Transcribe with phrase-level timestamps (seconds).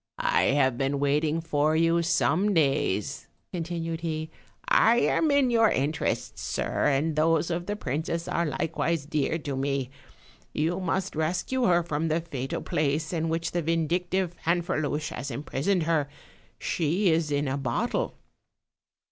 [0.17, 4.31] "I have been waiting for you some days," con tinued he;
[4.67, 9.55] "I am in your interests, sir, and those of the princess are likewise dear to
[9.55, 9.91] me:
[10.53, 15.83] you must rescue her from the fatal place in which the vindictive Fanferluche has imprisoned
[15.83, 16.09] her;
[16.57, 18.15] she is in a bottle."